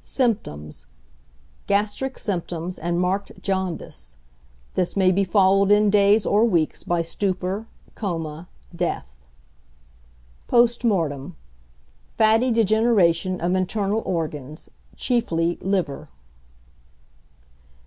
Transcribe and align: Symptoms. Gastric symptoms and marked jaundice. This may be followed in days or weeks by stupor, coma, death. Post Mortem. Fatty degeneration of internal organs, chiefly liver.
Symptoms. 0.00 0.86
Gastric 1.66 2.16
symptoms 2.18 2.78
and 2.78 2.98
marked 2.98 3.42
jaundice. 3.42 4.16
This 4.74 4.96
may 4.96 5.12
be 5.12 5.22
followed 5.22 5.70
in 5.70 5.90
days 5.90 6.24
or 6.24 6.46
weeks 6.46 6.82
by 6.82 7.02
stupor, 7.02 7.66
coma, 7.94 8.48
death. 8.74 9.04
Post 10.48 10.82
Mortem. 10.82 11.36
Fatty 12.16 12.50
degeneration 12.50 13.38
of 13.38 13.54
internal 13.54 14.02
organs, 14.06 14.70
chiefly 14.96 15.58
liver. 15.60 16.08